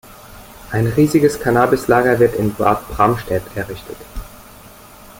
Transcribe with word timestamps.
Ein 0.71 0.87
riesiges 0.87 1.39
Cannabis-Lager 1.39 2.17
wird 2.17 2.33
in 2.33 2.55
Bad 2.55 2.87
Bramstedt 2.89 3.43
errichtet. 3.53 3.97